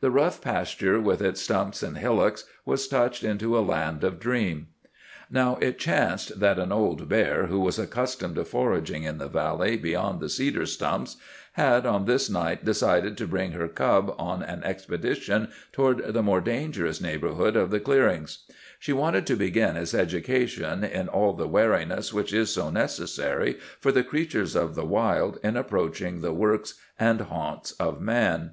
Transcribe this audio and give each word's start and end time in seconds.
The 0.00 0.10
rough 0.10 0.40
pasture, 0.40 0.98
with 0.98 1.20
its 1.20 1.42
stumps 1.42 1.82
and 1.82 1.98
hillocks, 1.98 2.44
was 2.64 2.88
touched 2.88 3.22
into 3.22 3.58
a 3.58 3.60
land 3.60 4.04
of 4.04 4.18
dream. 4.18 4.68
Now, 5.30 5.58
it 5.60 5.78
chanced 5.78 6.40
that 6.40 6.58
an 6.58 6.72
old 6.72 7.10
bear, 7.10 7.44
who 7.48 7.60
was 7.60 7.78
accustomed 7.78 8.36
to 8.36 8.44
foraging 8.46 9.02
in 9.02 9.18
the 9.18 9.28
valley 9.28 9.76
beyond 9.76 10.20
the 10.20 10.30
cedar 10.30 10.64
swamp, 10.64 11.10
had 11.52 11.84
on 11.84 12.06
this 12.06 12.30
night 12.30 12.64
decided 12.64 13.18
to 13.18 13.26
bring 13.26 13.52
her 13.52 13.68
cub 13.68 14.14
on 14.18 14.42
an 14.42 14.62
expedition 14.64 15.48
toward 15.72 15.98
the 16.14 16.22
more 16.22 16.40
dangerous 16.40 16.98
neighbourhood 16.98 17.54
of 17.54 17.70
the 17.70 17.78
clearings. 17.78 18.44
She 18.78 18.94
wanted 18.94 19.26
to 19.26 19.36
begin 19.36 19.74
his 19.74 19.92
education 19.94 20.84
in 20.84 21.08
all 21.10 21.34
the 21.34 21.46
wariness 21.46 22.14
which 22.14 22.32
is 22.32 22.48
so 22.50 22.70
necessary 22.70 23.58
for 23.78 23.92
the 23.92 24.02
creatures 24.02 24.56
of 24.56 24.74
the 24.74 24.86
wild 24.86 25.38
in 25.44 25.54
approaching 25.54 26.22
the 26.22 26.32
works 26.32 26.80
and 26.98 27.20
haunts 27.20 27.72
of 27.72 28.00
man. 28.00 28.52